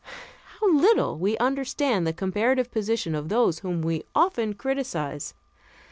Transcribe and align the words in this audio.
How 0.59 0.73
little 0.73 1.19
we 1.19 1.37
understand 1.37 2.07
the 2.07 2.11
comparative 2.11 2.71
position 2.71 3.13
of 3.13 3.29
those 3.29 3.59
whom 3.59 3.83
we 3.83 4.03
often 4.15 4.55
criticise. 4.55 5.35